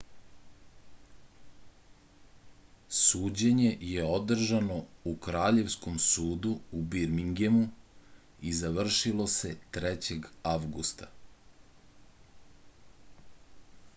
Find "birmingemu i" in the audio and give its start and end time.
6.95-8.55